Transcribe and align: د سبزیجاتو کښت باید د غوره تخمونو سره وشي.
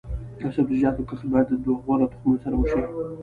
د 0.39 0.43
سبزیجاتو 0.55 1.07
کښت 1.09 1.25
باید 1.33 1.49
د 1.63 1.67
غوره 1.83 2.05
تخمونو 2.11 2.37
سره 2.43 2.55
وشي. 2.57 2.81